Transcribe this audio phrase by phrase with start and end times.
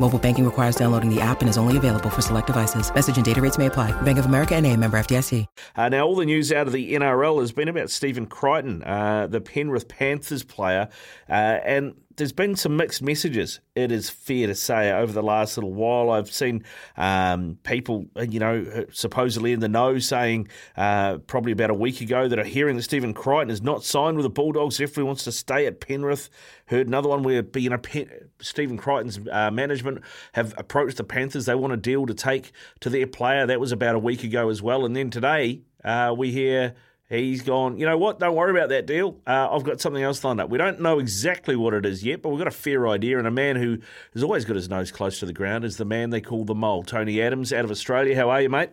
[0.00, 2.92] Mobile banking requires downloading the app and is only available for select devices.
[2.92, 3.92] Message and data rates may apply.
[4.02, 5.46] Bank of America and a member FDIC.
[5.76, 9.28] Uh, now, all the news out of the NRL has been about Stephen Crichton, uh,
[9.28, 10.88] the Penrith Panthers player,
[11.28, 15.56] uh, and there's been some mixed messages, it is fair to say, over the last
[15.56, 16.10] little while.
[16.10, 16.64] I've seen
[16.96, 22.00] um, people, uh, you know, supposedly in the know saying uh, probably about a week
[22.00, 25.02] ago that are hearing that Stephen Crichton is not signed with the Bulldogs if he
[25.02, 26.30] wants to stay at Penrith.
[26.66, 29.83] Heard another one where, you know, Pen- Stephen Crichton's uh, management
[30.32, 31.46] have approached the Panthers.
[31.46, 33.46] They want a deal to take to their player.
[33.46, 34.84] That was about a week ago as well.
[34.84, 36.74] And then today uh, we hear
[37.10, 38.18] He's gone, you know what?
[38.18, 39.20] Don't worry about that deal.
[39.26, 40.48] Uh, I've got something else lined up.
[40.48, 43.18] We don't know exactly what it is yet, but we've got a fair idea.
[43.18, 43.78] And a man who
[44.14, 46.54] has always got his nose close to the ground is the man they call the
[46.54, 48.16] mole, Tony Adams, out of Australia.
[48.16, 48.70] How are you, mate?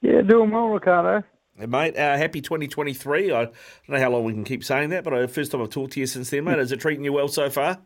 [0.00, 1.26] Yeah, doing well, Ricardo.
[1.58, 3.30] Hey, mate, uh, happy 2023.
[3.30, 3.54] I don't
[3.88, 6.00] know how long we can keep saying that, but uh, first time I've talked to
[6.00, 6.58] you since then, mate.
[6.60, 7.78] Is it treating you well so far?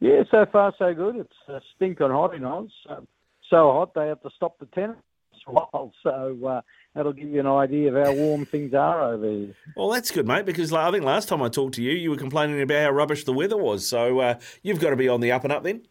[0.00, 1.16] Yeah, so far so good.
[1.16, 2.70] It's uh, stinking hot in Oz.
[2.86, 3.06] So,
[3.50, 4.96] so hot they have to stop the tennis
[5.46, 5.92] while.
[6.02, 6.60] So uh,
[6.94, 9.54] that'll give you an idea of how warm things are over here.
[9.76, 12.16] Well, that's good, mate, because I think last time I talked to you, you were
[12.16, 13.88] complaining about how rubbish the weather was.
[13.88, 15.82] So uh, you've got to be on the up and up then.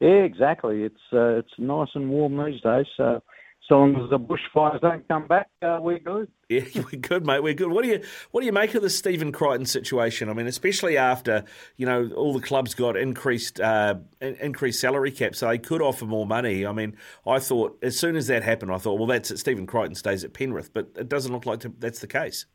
[0.00, 0.82] Yeah, exactly.
[0.82, 2.86] It's uh, it's nice and warm these days.
[2.96, 3.22] So
[3.70, 6.28] so long as the bushfires don't come back, uh, we're good.
[6.50, 7.44] Yeah, we're good, mate.
[7.44, 7.70] We're good.
[7.70, 10.28] What do you what do you make of the Stephen Crichton situation?
[10.28, 11.44] I mean, especially after
[11.76, 16.06] you know all the clubs got increased uh, increased salary caps, so they could offer
[16.06, 16.66] more money.
[16.66, 19.38] I mean, I thought as soon as that happened, I thought, well, that's it.
[19.38, 22.46] Stephen Crichton stays at Penrith, but it doesn't look like that's the case.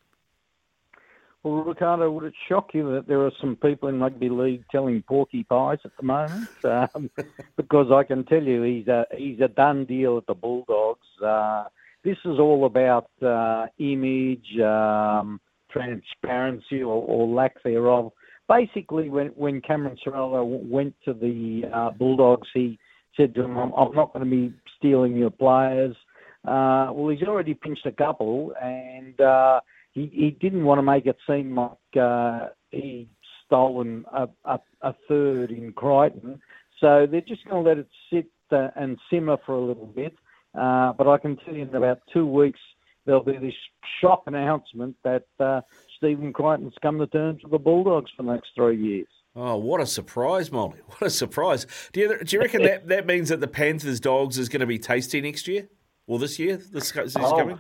[1.46, 5.04] Well, Ricardo, would it shock you that there are some people in rugby league telling
[5.04, 6.50] porky pies at the moment?
[6.66, 7.12] Um,
[7.56, 11.06] because I can tell you, he's a he's a done deal at the Bulldogs.
[11.24, 11.66] Uh,
[12.04, 15.40] this is all about uh, image, um,
[15.70, 18.12] transparency, or, or, lack thereof.
[18.50, 22.80] Basically, when when Cameron Ciraldo went to the uh, Bulldogs, he
[23.16, 25.96] said to them, "I'm, I'm not going to be stealing your players."
[26.44, 29.60] Uh, well, he's already pinched a couple, and uh,
[29.96, 33.10] he, he didn't want to make it seem like uh, he'd
[33.46, 36.40] stolen a, a, a, third in Crichton.
[36.80, 40.14] So they're just going to let it sit uh, and simmer for a little bit.
[40.54, 42.60] Uh, but I can tell you in about two weeks,
[43.06, 43.54] there'll be this
[44.02, 45.62] shock announcement that uh,
[45.98, 49.08] Stephen Crichton's come to terms with the Bulldogs for the next three years.
[49.36, 50.80] Oh, what a surprise, Molly.
[50.88, 51.68] What a surprise.
[51.94, 54.66] Do you, do you reckon that, that means that the Panthers Dogs is going to
[54.66, 55.68] be tasty next year?
[56.08, 56.58] Or this year?
[56.58, 57.60] This, this oh, coming?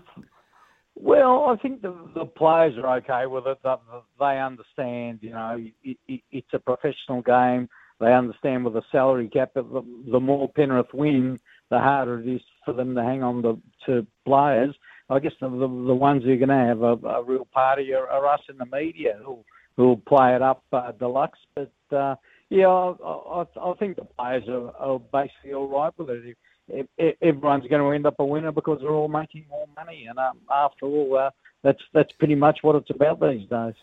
[1.06, 3.60] Well, I think the the players are okay with it.
[4.20, 7.70] They understand, you know, it, it, it's a professional game.
[8.00, 11.40] They understand with the salary cap, the, the more Penrith win,
[11.70, 14.76] the harder it is for them to hang on to, to players.
[15.12, 17.94] I guess the, the, the ones who are going to have a, a real party
[17.94, 19.46] are, are us in the media who
[19.78, 21.38] who'll play it up uh, deluxe.
[21.54, 22.16] But uh,
[22.50, 26.36] yeah, I, I, I think the players are, are basically all right with it
[27.22, 30.08] everyone's going to end up a winner because they're all making more money.
[30.10, 31.30] And um, after all, uh,
[31.64, 33.74] that's that's pretty much what it's about these days.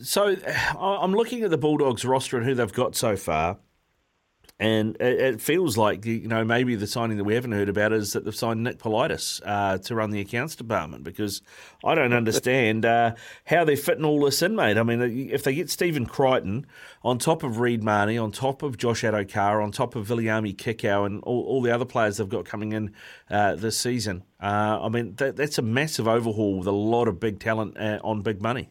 [0.00, 0.36] So
[0.78, 3.58] I'm looking at the Bulldogs roster and who they've got so far.
[4.58, 8.14] And it, feels like you know maybe the signing that we haven't heard about is
[8.14, 11.42] that they've signed Nick Politis uh, to run the accounts department because
[11.84, 14.78] I don't understand uh, how they're fitting all this in, mate.
[14.78, 16.66] I mean, if they get Stephen Crichton
[17.02, 21.04] on top of Reed Mahoney, on top of Josh Addo-Carr, on top of Viliami Kikau,
[21.04, 22.94] and all, all, the other players they've got coming in
[23.28, 27.20] uh, this season, uh, I mean that, that's a massive overhaul with a lot of
[27.20, 28.70] big talent uh, on big money.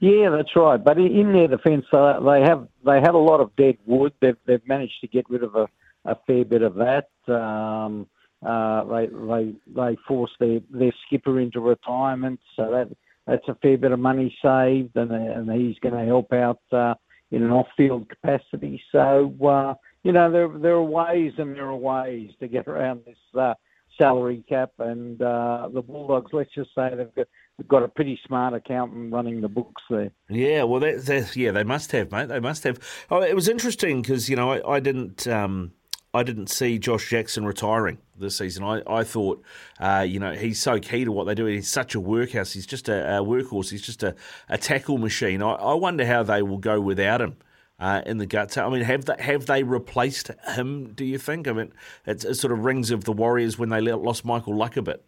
[0.00, 0.82] Yeah, that's right.
[0.82, 4.12] But in their defence, uh, they have they have a lot of dead wood.
[4.20, 5.68] They've they've managed to get rid of a,
[6.04, 7.08] a fair bit of that.
[7.32, 8.06] Um,
[8.44, 12.88] uh, they they they forced their, their skipper into retirement, so that
[13.26, 16.94] that's a fair bit of money saved, and and he's going to help out uh,
[17.30, 18.82] in an off-field capacity.
[18.92, 23.02] So uh, you know there there are ways and there are ways to get around
[23.06, 23.54] this uh,
[23.98, 26.32] salary cap, and uh, the Bulldogs.
[26.32, 27.28] Let's just say they've got
[27.68, 30.10] got a pretty smart accountant running the books there.
[30.28, 32.28] Yeah, well, that, that, yeah, they must have, mate.
[32.28, 32.78] They must have.
[33.10, 35.26] Oh, it was interesting because you know I, I didn't.
[35.26, 35.72] Um,
[36.14, 38.62] I didn't see Josh Jackson retiring this season.
[38.62, 39.42] I, I thought,
[39.80, 41.44] uh, you know, he's so key to what they do.
[41.46, 42.52] He's such a workhouse.
[42.52, 43.70] He's just a, a workhorse.
[43.70, 44.14] He's just a,
[44.48, 45.42] a tackle machine.
[45.42, 47.36] I, I, wonder how they will go without him
[47.80, 48.56] uh, in the guts.
[48.56, 50.92] I mean, have they, have they replaced him?
[50.94, 51.48] Do you think?
[51.48, 51.72] I mean,
[52.06, 55.04] it's sort of rings of the Warriors when they lost Michael Luck a bit.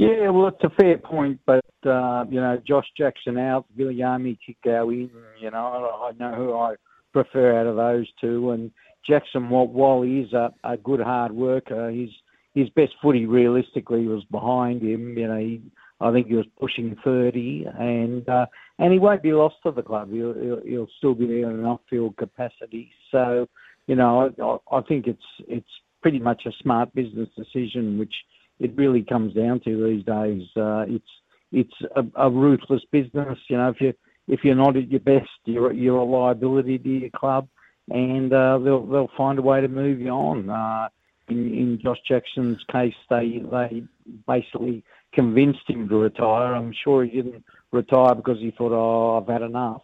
[0.00, 4.88] Yeah, well, it's a fair point, but uh, you know, Josh Jackson out, could go
[4.88, 5.10] in.
[5.38, 6.76] You know, I know who I
[7.12, 8.70] prefer out of those two, and
[9.06, 12.08] Jackson, while he is a, a good hard worker, his
[12.54, 15.18] his best footy realistically was behind him.
[15.18, 15.60] You know, he,
[16.00, 18.46] I think he was pushing thirty, and uh,
[18.78, 20.10] and he won't be lost to the club.
[20.10, 22.90] He'll, he'll, he'll still be there in an off-field capacity.
[23.10, 23.46] So,
[23.86, 25.68] you know, I, I think it's it's
[26.00, 28.14] pretty much a smart business decision, which
[28.60, 30.46] it really comes down to these days.
[30.56, 31.08] Uh, it's
[31.50, 33.38] it's a, a, ruthless business.
[33.48, 33.94] You know, if you
[34.28, 37.48] if you're not at your best, you're you're a liability to your club,
[37.90, 40.48] and uh, they'll they'll find a way to move you on.
[40.48, 40.88] Uh,
[41.28, 43.82] in, in Josh Jackson's case, they they
[44.28, 46.54] basically convinced him to retire.
[46.54, 49.82] I'm sure he didn't retire because he thought, oh, I've had enough.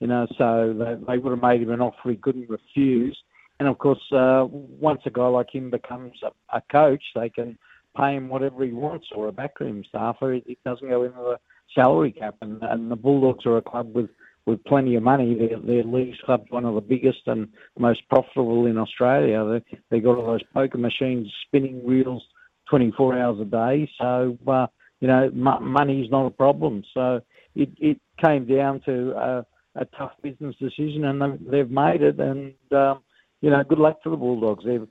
[0.00, 3.16] You know, so they, they would have made him an offer he couldn't refuse.
[3.60, 7.56] And of course, uh, once a guy like him becomes a, a coach, they can
[7.96, 10.34] pay him whatever he wants or a backroom staffer.
[10.34, 11.38] It doesn't go into the
[11.74, 12.36] salary cap.
[12.42, 14.10] And, and the Bulldogs are a club with,
[14.46, 15.34] with plenty of money.
[15.34, 17.48] Their, their league club's one of the biggest and
[17.78, 19.60] most profitable in Australia.
[19.70, 22.22] They, they got all those poker machines spinning wheels
[22.68, 23.90] 24 hours a day.
[23.98, 24.66] So, uh,
[25.00, 26.82] you know, m- money's not a problem.
[26.94, 27.20] So
[27.54, 32.18] it, it came down to a, a tough business decision, and they've, they've made it.
[32.18, 33.00] And, um,
[33.40, 34.64] you know, good luck to the Bulldogs.
[34.64, 34.86] They've,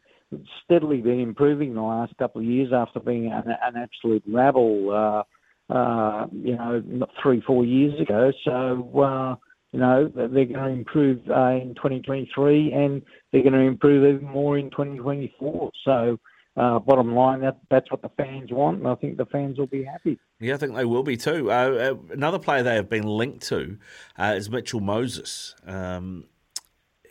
[0.63, 5.25] steadily been improving the last couple of years after being an, an absolute rabble,
[5.69, 8.31] uh, uh, you know, three, four years ago.
[8.43, 9.35] So, uh,
[9.71, 13.01] you know, they're going to improve uh, in 2023 and
[13.31, 15.71] they're going to improve even more in 2024.
[15.83, 16.19] So,
[16.55, 19.65] uh, bottom line, that that's what the fans want, and I think the fans will
[19.65, 20.19] be happy.
[20.39, 21.49] Yeah, I think they will be too.
[21.49, 23.79] Uh, another player they have been linked to
[24.19, 25.55] is Mitchell Moses.
[25.65, 26.25] Um,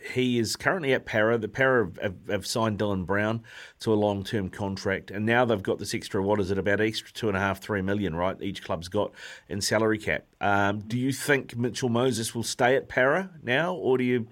[0.04, 1.38] he is currently at Parra.
[1.38, 3.42] The Parra have, have, signed Dylan Brown
[3.80, 6.22] to a long term contract, and now they've got this extra.
[6.22, 6.58] What is it?
[6.58, 8.36] About extra two and a half, three million, right?
[8.40, 9.12] Each club's got
[9.48, 10.26] in salary cap.
[10.40, 14.26] Um, do you think Mitchell Moses will stay at Parra now, or do you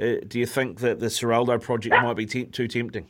[0.00, 3.08] uh, do you think that the Ciraldo project might be te- too tempting?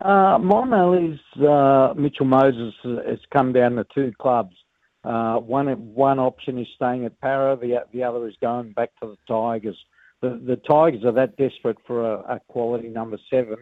[0.00, 4.54] Uh, my mail is uh, Mitchell Moses has come down to two clubs.
[5.04, 7.56] Uh, one one option is staying at Parra.
[7.56, 9.78] The the other is going back to the Tigers
[10.20, 13.56] the, the Tigers are that desperate for a, a quality number seven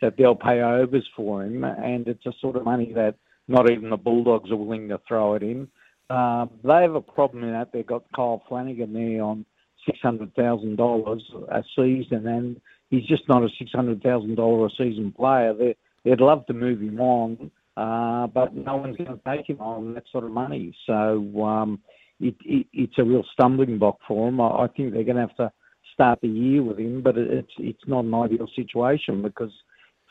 [0.00, 3.14] that they'll pay overs for him, and it's a sort of money that
[3.48, 5.68] not even the Bulldogs are willing to throw it in.
[6.10, 9.46] Um, they have a problem in that they've got Kyle Flanagan there on
[9.86, 12.60] six hundred thousand dollars a season, and
[12.90, 15.54] he's just not a six hundred thousand dollar a season player.
[15.54, 19.60] They they'd love to move him on, uh, but no one's going to take him
[19.60, 20.74] on that sort of money.
[20.86, 21.80] So um,
[22.20, 24.40] it, it, it's a real stumbling block for them.
[24.40, 25.52] I, I think they're going to have to
[25.92, 29.52] start the year with him, but it's it's not an ideal situation because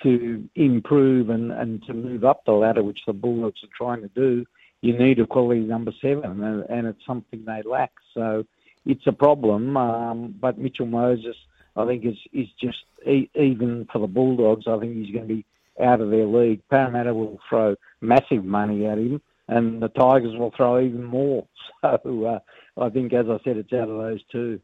[0.03, 4.07] to improve and, and to move up the ladder, which the Bulldogs are trying to
[4.09, 4.45] do,
[4.81, 7.91] you need a quality number seven, and, and it's something they lack.
[8.13, 8.45] So
[8.85, 9.77] it's a problem.
[9.77, 11.35] Um, but Mitchell Moses,
[11.75, 14.65] I think, is is just even for the Bulldogs.
[14.67, 15.45] I think he's going to be
[15.81, 16.61] out of their league.
[16.69, 21.47] Parramatta will throw massive money at him, and the Tigers will throw even more.
[21.83, 22.39] So uh,
[22.79, 24.59] I think, as I said, it's out of those two.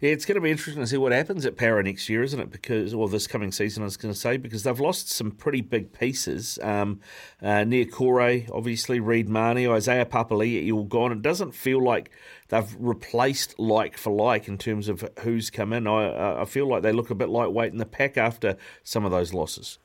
[0.00, 2.50] It's going to be interesting to see what happens at Parra next year, isn't it?
[2.50, 5.60] Because, or this coming season, I was going to say, because they've lost some pretty
[5.60, 6.58] big pieces.
[6.62, 7.00] Um,
[7.42, 11.12] uh, Niukore, obviously, Reed Mahoney, Isaiah Papali Papali'i, all gone.
[11.12, 12.10] It doesn't feel like
[12.48, 15.86] they've replaced like for like in terms of who's come in.
[15.86, 19.10] I, I feel like they look a bit lightweight in the pack after some of
[19.10, 19.78] those losses.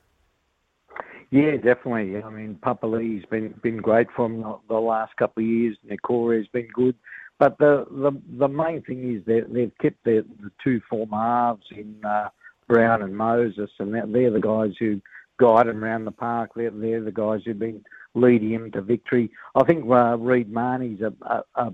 [1.30, 2.20] Yeah, definitely.
[2.20, 5.76] I mean, Papali'i's been been great for them the, last couple of years.
[5.88, 6.96] Niukore's been good.
[7.40, 11.66] But the the, the main thing is that they've kept the, the two former halves
[11.74, 12.28] in uh,
[12.68, 15.00] Brown and Moses, and they're the guys who
[15.40, 16.50] guide him around the park.
[16.54, 17.82] They're, they're the guys who've been
[18.14, 19.30] leading him to victory.
[19.54, 21.72] I think uh, Reed Mahoney's a, a, a,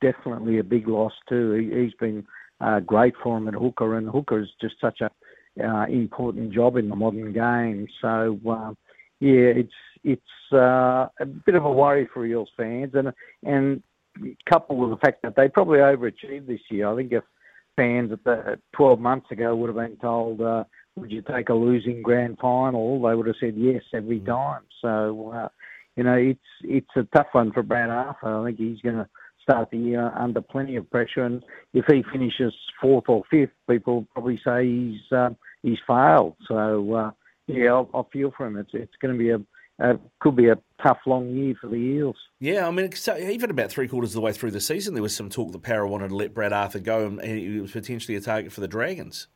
[0.00, 1.50] definitely a big loss too.
[1.52, 2.24] He, has been
[2.60, 5.10] uh, great for him at hooker, and hooker is just such a
[5.60, 7.88] uh, important job in the modern game.
[8.00, 8.72] So uh,
[9.18, 9.72] yeah, it's
[10.04, 13.82] it's uh, a bit of a worry for Eels fans, and and
[14.48, 16.88] coupled with the fact that they probably overachieved this year.
[16.88, 17.24] I think if
[17.76, 20.64] fans at the 12 months ago would have been told, uh,
[20.96, 24.26] would you take a losing grand final, they would have said yes every mm.
[24.26, 24.62] time.
[24.82, 25.48] So, uh,
[25.96, 28.40] you know, it's it's a tough one for Brad Arthur.
[28.40, 29.08] I think he's going to
[29.42, 34.06] start the year under plenty of pressure, and if he finishes fourth or fifth, people
[34.12, 35.30] probably say he's uh,
[35.62, 36.36] he's failed.
[36.46, 37.10] So, uh,
[37.46, 38.56] yeah, I'll feel for him.
[38.56, 39.40] It's it's going to be a
[39.82, 42.16] uh, could be a tough, long year for the Eels.
[42.40, 45.02] Yeah, I mean, so even about three quarters of the way through the season, there
[45.02, 48.16] was some talk that Parra wanted to let Brad Arthur go, and he was potentially
[48.16, 49.28] a target for the Dragons.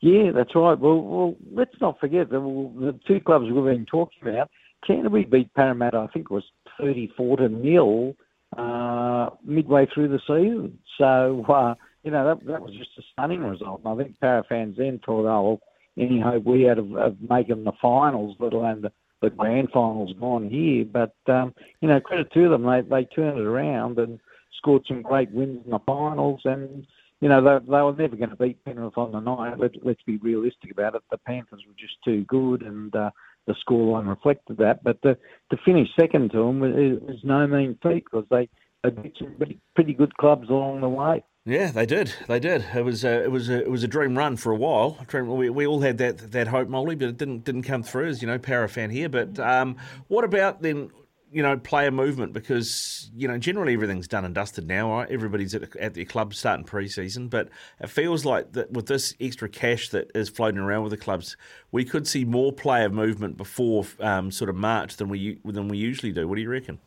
[0.00, 0.78] Yeah, that's right.
[0.78, 4.50] Well, well let's not forget that the two clubs we've been talking about.
[4.86, 6.44] Canterbury beat Parramatta, I think it was
[6.78, 8.14] 34 to nil
[8.56, 10.78] uh, midway through the season.
[10.98, 13.80] So, uh, you know, that, that was just a stunning result.
[13.84, 15.60] And I think Parra fans then thought, oh, well,
[15.98, 20.12] any hope we had of, of making the finals, let alone the, the grand finals
[20.18, 20.84] gone here.
[20.84, 24.18] But, um, you know, credit to them, they, they turned it around and
[24.56, 26.40] scored some great wins in the finals.
[26.44, 26.86] And,
[27.20, 29.58] you know, they, they were never going to beat Penrith on the night.
[29.58, 31.02] Let, let's be realistic about it.
[31.10, 33.10] The Panthers were just too good and uh,
[33.46, 34.82] the scoreline reflected that.
[34.82, 35.16] But to,
[35.50, 36.72] to finish second to them was,
[37.02, 38.48] was no mean feat because they,
[38.82, 41.22] they beat some pretty, pretty good clubs along the way.
[41.46, 42.14] Yeah, they did.
[42.26, 42.64] They did.
[42.74, 44.98] It was a, it was a, it was a dream run for a while.
[45.12, 48.08] We, we all had that that hope, Molly, but it didn't didn't come through.
[48.08, 49.10] As you know, Parra fan here.
[49.10, 49.76] But um,
[50.08, 50.90] what about then?
[51.30, 54.90] You know, player movement because you know generally everything's done and dusted now.
[54.90, 55.10] Right?
[55.10, 57.48] Everybody's at, at their club starting pre-season, but
[57.80, 61.36] it feels like that with this extra cash that is floating around with the clubs,
[61.72, 65.76] we could see more player movement before um, sort of March than we than we
[65.76, 66.26] usually do.
[66.26, 66.78] What do you reckon?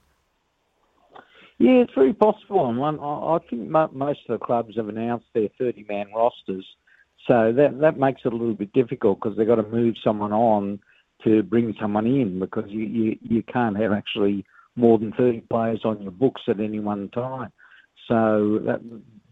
[1.59, 2.69] Yeah, it's very possible.
[2.69, 6.65] And I think most of the clubs have announced their 30 man rosters.
[7.27, 10.31] So that that makes it a little bit difficult because they've got to move someone
[10.31, 10.79] on
[11.23, 14.45] to bring someone in because you, you, you can't have actually
[14.75, 17.51] more than 30 players on your books at any one time.
[18.07, 18.81] So that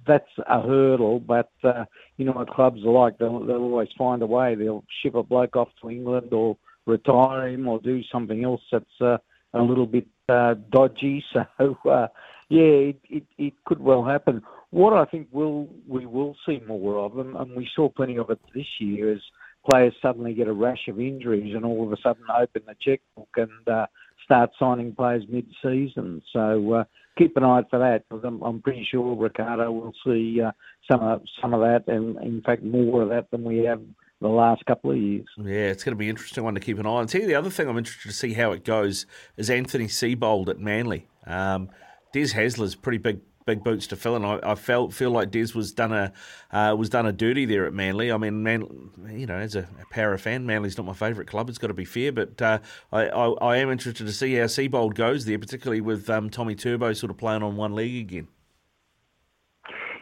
[0.08, 1.86] that's a hurdle, but uh,
[2.18, 3.18] you know what clubs are like.
[3.18, 4.56] They'll, they'll always find a way.
[4.56, 9.02] They'll ship a bloke off to England or retire him or do something else that's
[9.02, 9.18] uh,
[9.54, 11.24] a little bit uh, dodgy.
[11.58, 12.08] So uh,
[12.50, 14.42] yeah, it, it, it could well happen.
[14.70, 18.30] What I think will we will see more of, and, and we saw plenty of
[18.30, 19.22] it this year, is
[19.70, 23.30] players suddenly get a rash of injuries and all of a sudden open the checkbook
[23.38, 23.88] and uh,
[24.24, 26.22] start signing players mid-season.
[26.34, 26.84] So uh,
[27.18, 30.52] keep an eye for that because I'm, I'm pretty sure Ricardo will see uh,
[30.90, 33.82] some of some of that, and in fact more of that than we have
[34.22, 35.28] the last couple of years.
[35.38, 37.08] Yeah, it's going to be an interesting one to keep an eye on.
[37.08, 39.06] Tell you the other thing I'm interested to see how it goes
[39.38, 41.08] is Anthony Seibold at Manly.
[41.28, 41.70] Um,
[42.14, 45.54] Des Hasler's pretty big big boots to fill, and I, I felt feel like Des
[45.54, 46.12] was done a
[46.52, 48.12] uh, was done a dirty there at Manly.
[48.12, 51.50] I mean, Man, you know, as a, a Parra fan, Manly's not my favourite club.
[51.50, 52.60] It's got to be fair, but uh,
[52.92, 56.56] I, I, I am interested to see how Seibold goes there, particularly with um, Tommy
[56.56, 58.28] Turbo sort of playing on one leg again.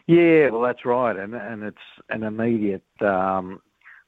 [0.07, 1.77] Yeah, well, that's right, and and it's
[2.09, 3.61] an immediate um,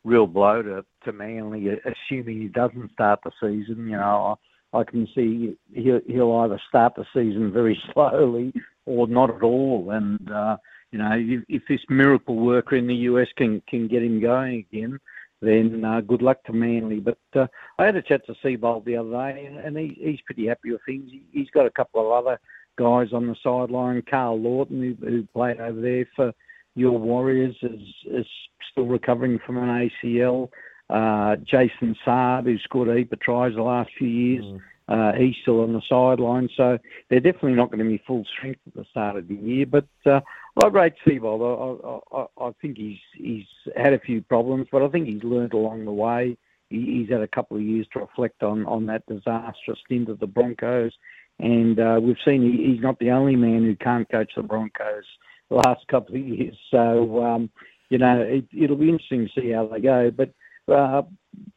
[0.06, 3.88] real blow to, to Manly, assuming he doesn't start the season.
[3.88, 4.38] You know,
[4.74, 8.54] I, I can see he'll, he'll either start the season very slowly
[8.86, 9.90] or not at all.
[9.92, 10.58] And uh,
[10.92, 14.66] you know, if, if this miracle worker in the US can can get him going
[14.72, 15.00] again,
[15.42, 17.00] then uh, good luck to Manly.
[17.00, 17.48] But uh,
[17.78, 20.72] I had a chat to Seibold the other day, and, and he, he's pretty happy
[20.72, 21.10] with things.
[21.12, 22.40] He, he's got a couple of other
[22.78, 24.04] guys on the sideline.
[24.10, 26.34] Karl Lawton, who, who played over there for
[26.76, 28.26] your Warriors is, is
[28.72, 30.50] still recovering from an ACL.
[30.90, 34.62] Uh, Jason Saab, who scored a heap of tries the last few years, mm.
[34.88, 36.50] uh, he's still on the sideline.
[36.56, 36.78] So
[37.10, 39.66] they're definitely not going to be full strength at the start of the year.
[39.66, 40.20] But uh,
[40.64, 42.04] I rate Seibold.
[42.14, 45.54] I, I, I think he's he's had a few problems, but I think he's learned
[45.54, 46.38] along the way.
[46.70, 50.20] He, he's had a couple of years to reflect on, on that disastrous stint of
[50.20, 50.92] the Broncos.
[51.40, 55.06] And uh, we've seen he, he's not the only man who can't coach the Broncos
[55.50, 56.56] the last couple of years.
[56.72, 57.50] So, um,
[57.90, 60.12] you know, it, it'll be interesting to see how they go.
[60.12, 60.32] But
[60.72, 61.04] uh,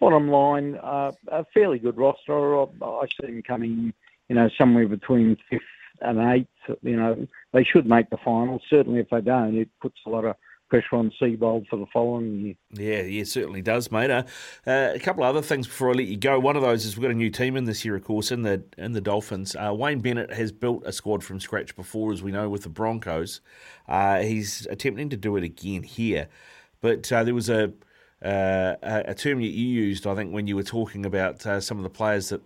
[0.01, 2.61] bottom line, uh, a fairly good roster.
[2.61, 3.93] I, I see them coming,
[4.29, 5.63] you know, somewhere between fifth
[6.01, 6.79] and eighth.
[6.83, 8.61] You know, they should make the final.
[8.69, 10.37] Certainly, if they don't, it puts a lot of
[10.69, 12.55] pressure on Seibold for the following year.
[12.73, 14.11] Yeah, yeah, certainly does, mate.
[14.11, 14.25] Uh,
[14.67, 16.39] uh, a couple of other things before I let you go.
[16.39, 18.43] One of those is we've got a new team in this year, of course, in
[18.43, 19.57] the in the Dolphins.
[19.57, 22.69] Uh, Wayne Bennett has built a squad from scratch before, as we know, with the
[22.69, 23.41] Broncos.
[23.89, 26.29] Uh, he's attempting to do it again here,
[26.81, 27.73] but uh, there was a,
[28.23, 31.91] a term that you used, I think, when you were talking about some of the
[31.91, 32.43] players that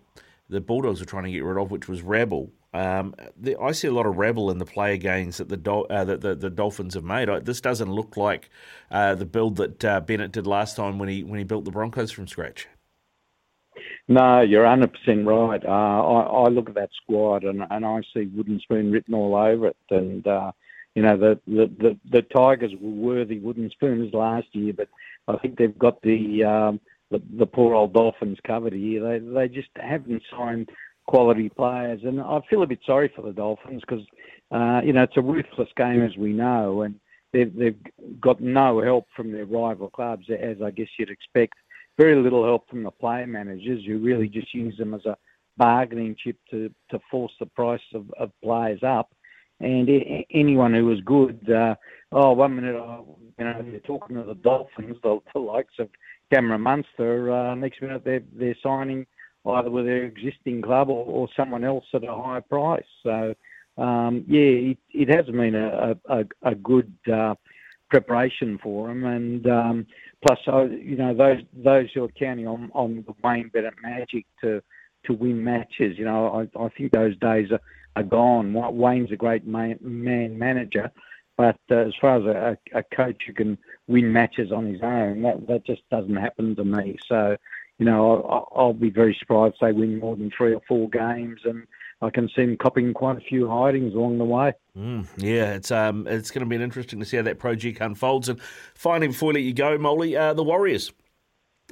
[0.49, 2.51] the Bulldogs were trying to get rid of, which was rabble.
[2.75, 5.87] Um, the, I see a lot of rebel in the player gains that the, Dol-
[5.91, 7.29] uh, that the, the Dolphins have made.
[7.29, 8.49] I, this doesn't look like
[8.91, 11.71] uh, the build that uh, Bennett did last time when he when he built the
[11.71, 12.69] Broncos from scratch.
[14.09, 14.91] No, you're 100%
[15.27, 15.65] right.
[15.65, 19.37] Uh, I, I, look at that squad and, and I see wooden spoon written all
[19.37, 19.77] over it.
[19.91, 20.53] And, uh,
[20.95, 24.89] you know, the, the, the, Tigers were worthy wooden spoons last year, but
[25.29, 29.03] I think they've got the, um, the, the poor old Dolphins covered here.
[29.03, 30.69] They, they just haven't signed
[31.07, 32.01] quality players.
[32.05, 34.05] And I feel a bit sorry for the Dolphins because,
[34.51, 36.95] uh, you know, it's a ruthless game as we know, and
[37.33, 37.79] they've, they've
[38.21, 41.55] got no help from their rival clubs, as I guess you'd expect.
[41.99, 43.83] very little help from the player managers.
[43.83, 45.17] You really just use them as a
[45.57, 49.11] bargaining chip to, to force the price of, of players up.
[49.61, 49.89] And
[50.33, 51.77] anyone who was good, uh,
[52.11, 53.03] oh, one minute, uh,
[53.39, 55.89] you know, you're talking to the Dolphins, the, the likes of
[56.33, 57.31] Cameron Munster.
[57.31, 59.07] Uh, next minute, they're they're signing
[59.47, 62.85] either with their existing club or, or someone else at a higher price.
[63.03, 63.35] So,
[63.77, 67.35] um, yeah, it, it has been a a, a good uh,
[67.91, 69.87] preparation for them, and um,
[70.27, 74.27] plus, uh, you know, those those who are counting on on the Wayne Bennett magic
[74.43, 74.63] to
[75.05, 75.99] to win matches.
[75.99, 77.61] You know, I, I think those days are,
[77.97, 78.53] are gone.
[78.77, 80.91] Wayne's a great man, man manager,
[81.37, 83.59] but uh, as far as a, a, coach who can
[83.89, 86.99] win matches on his own, that, that just doesn't happen to me.
[87.09, 87.37] So,
[87.79, 90.89] you know, I'll, I'll be very surprised if they win more than three or four
[90.89, 91.67] games, and
[92.01, 94.53] I can see them copying quite a few hidings along the way.
[94.77, 98.29] Mm, yeah, it's um, it's going to be interesting to see how that project unfolds.
[98.29, 98.41] And
[98.75, 100.93] finally, before let you go, Molly, uh, the Warriors.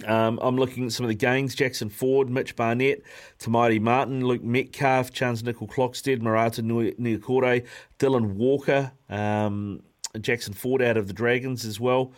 [0.06, 3.02] Um, I'm looking at some of the gains Jackson Ford, Mitch Barnett,
[3.46, 7.66] Maire Martin, Luke Metcalf, Charnze Nicoll-Klokstad, Marata Niukore,
[7.98, 9.82] Dylan Walker, um,
[10.20, 12.12] Jackson Ford out of the Dragons as well.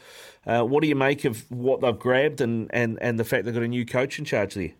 [0.47, 3.55] Uh, what do you make of what they've grabbed and, and, and the fact they've
[3.55, 4.73] got a new coach in charge there?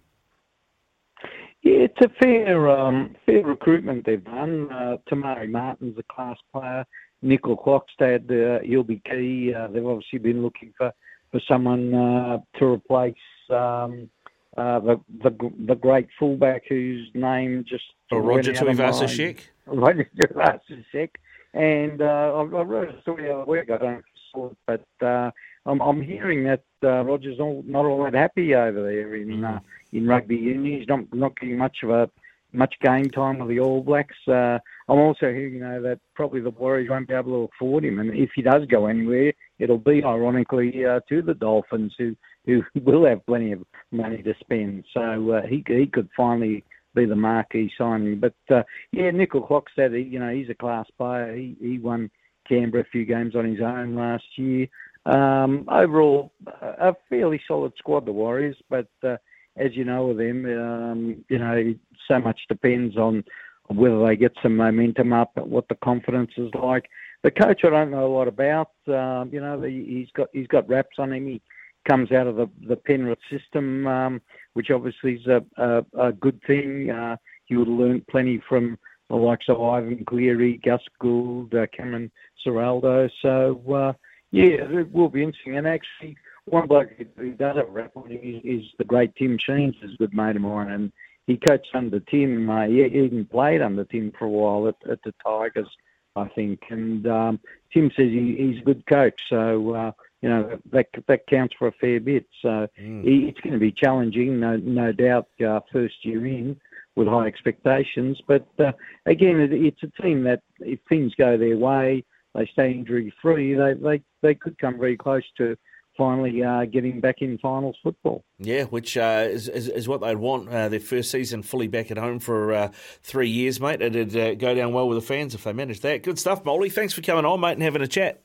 [1.63, 4.73] Yeah, it's a fair um, fair recruitment they've done.
[4.73, 6.85] Uh, Te Maire Martin's a class player.
[7.25, 9.55] Nicoll-Klokstad, uh, he'll be key.
[9.55, 10.93] Uh, they've obviously been looking for
[11.31, 13.15] for someone uh, to replace
[13.51, 14.11] um,
[14.57, 19.39] uh, the, the the great fullback whose name just oh, Roger Tuivasa-Sheck.
[19.67, 21.11] Roger Tuivasa-Sheck.
[21.55, 23.71] And uh, I, I wrote a story the other week.
[23.71, 25.31] I don't saw it, but uh,
[25.67, 29.61] I'm, I'm hearing that uh, Roger's all, not all that happy over there in uh,
[29.93, 30.79] in rugby union.
[30.79, 32.11] He's not not getting much of a
[32.53, 34.17] much game time with the All Blacks.
[34.29, 37.85] Uh, I'm also hearing, you know, that probably the Warriors won't be able to afford
[37.85, 42.17] him, and if he does go anywhere, it'll be ironically uh, to the Dolphins, who
[42.47, 44.85] who will have plenty of money to spend.
[44.93, 48.21] So uh, he he could finally be the marquee signing.
[48.21, 51.35] But uh, yeah, Nicoll-Klokstad, you know, he's a class player.
[51.35, 52.11] He he won
[52.49, 54.69] Canberra a few games on his own last year.
[55.07, 58.89] Um, overall, a fairly solid squad, the Warriors, but.
[59.03, 59.17] Uh,
[59.57, 61.75] as you know with them, um, you know,
[62.09, 63.25] so much depends on
[63.69, 66.89] whether they get some momentum up, and what the confidence is like.
[67.23, 68.71] The coach, I don't know a lot about.
[68.89, 71.27] Um, you know, he's got he's got raps on him.
[71.27, 71.41] He
[71.89, 74.21] comes out of the the Penrith system, um,
[74.55, 76.91] which obviously is a, a, a good thing.
[76.91, 82.11] Uh, he would learned plenty from the likes of Ivan Cleary, Gus Gould, uh, Cameron
[82.45, 83.11] Ciraldo.
[83.21, 83.93] So uh,
[84.31, 85.59] yeah, it will be interesting.
[85.59, 89.15] And actually, one bloke who does have a rap on him is, is the great
[89.15, 90.93] Tim Sheens, is a good mate of mine, and
[91.27, 92.49] he coached under Tim.
[92.51, 95.69] Uh, he even played under Tim for a while at, at the Tigers,
[96.17, 96.63] I think.
[96.71, 97.41] And um,
[97.73, 101.69] Tim says he, he's a good coach, so uh, you know that that counts for
[101.69, 102.27] a fair bit.
[102.41, 103.05] So mm.
[103.05, 105.29] it's going to be challenging, no no doubt.
[105.45, 106.57] Uh, first year in
[106.95, 108.73] with high expectations, but uh,
[109.07, 112.05] again, it, it's a team that if things go their way,
[112.35, 115.57] they stay injury free, they they they could come very close to
[115.97, 118.25] finally uh, getting back in finals football.
[118.39, 120.49] Yeah, which uh, is, is, is, what they'd want.
[120.49, 122.69] Uh, their first season fully back at home for uh,
[123.03, 123.83] three years, mate.
[123.83, 126.03] It'd uh, go down well with the fans if they managed that.
[126.03, 126.71] Good stuff, Molly.
[126.71, 128.23] Thanks for coming on, mate, and having a chat.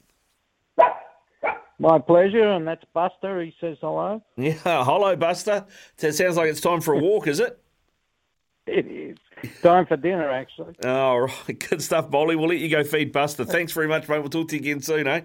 [1.79, 3.41] My pleasure, and that's Buster.
[3.41, 4.23] He says hello.
[4.35, 5.65] Yeah, hello, Buster.
[5.99, 7.59] It sounds like it's time for a walk, is it?
[8.65, 9.17] It is.
[9.61, 10.75] Time for dinner, actually.
[10.83, 11.59] All right.
[11.69, 12.35] Good stuff, Bolly.
[12.35, 13.45] We'll let you go feed Buster.
[13.45, 14.19] Thanks very much, mate.
[14.19, 15.21] We'll talk to you again soon, eh?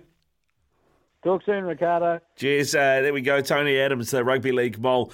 [1.24, 2.20] Talk soon, Ricardo.
[2.36, 2.74] Cheers.
[2.74, 3.40] Uh, there we go.
[3.40, 5.12] Tony Adams, the Rugby League Mole.